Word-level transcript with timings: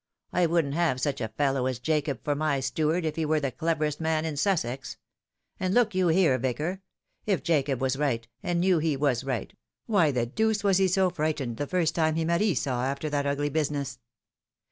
I 0.33 0.47
wouldn't 0.47 0.73
have 0.73 0.99
such 0.99 1.21
a 1.21 1.27
fellow 1.27 1.67
as 1.67 1.77
Jacob 1.77 2.23
for 2.23 2.33
my 2.33 2.59
steward 2.59 3.05
if 3.05 3.17
he 3.17 3.23
were 3.23 3.39
the 3.39 3.51
cleverest 3.51 4.01
man 4.01 4.25
in 4.25 4.35
Sussex. 4.35 4.97
And 5.59 5.75
look 5.75 5.93
you 5.93 6.07
here, 6.07 6.39
Vicar. 6.39 6.81
If 7.27 7.43
Jacob 7.43 7.79
was 7.79 7.97
right, 7.99 8.27
and 8.41 8.59
knew 8.61 8.79
he 8.79 8.97
was 8.97 9.23
right, 9.23 9.53
why 9.85 10.09
the 10.09 10.25
deuce 10.25 10.63
was 10.63 10.79
he 10.79 10.87
so 10.87 11.11
frightened 11.11 11.57
the 11.57 11.67
first 11.67 11.93
time 11.93 12.15
he 12.15 12.25
met 12.25 12.41
Esau 12.41 12.81
after 12.81 13.11
that 13.11 13.27
ugly 13.27 13.49
business 13.49 13.99